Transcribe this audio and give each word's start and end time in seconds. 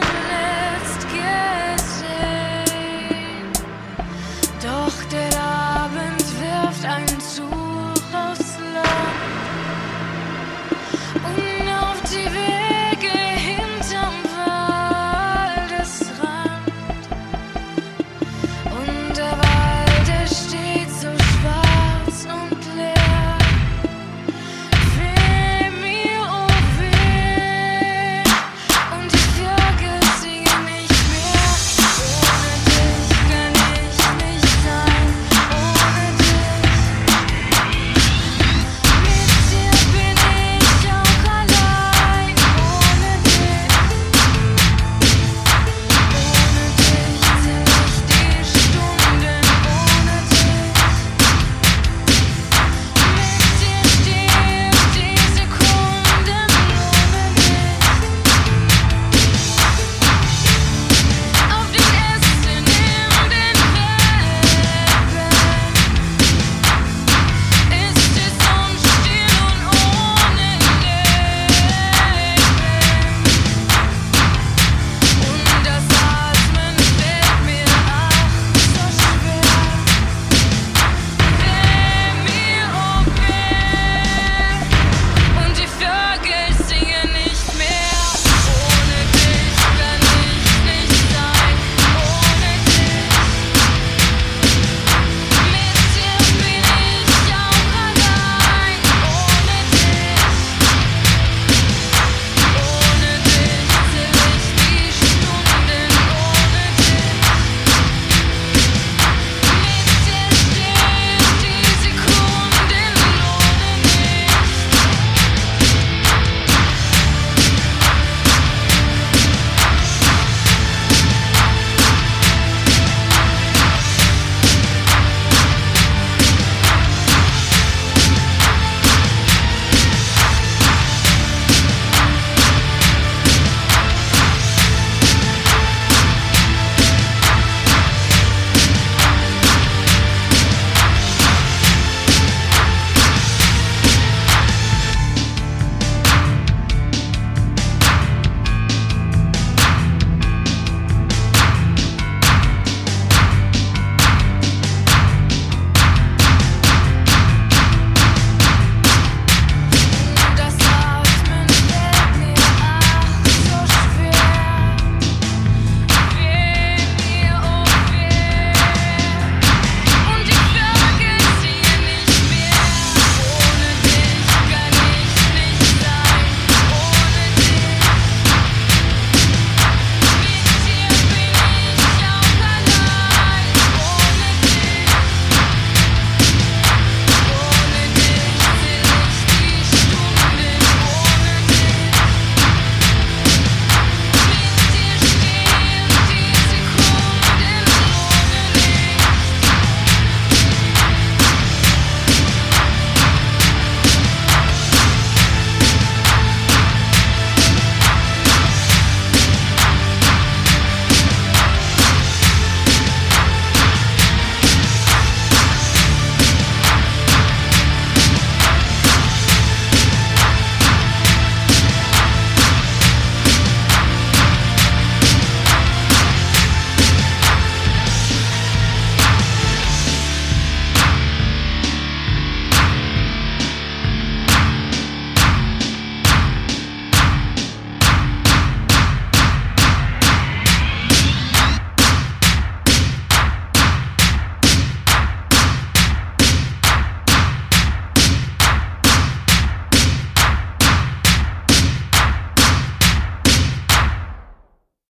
tonight. 0.00 0.43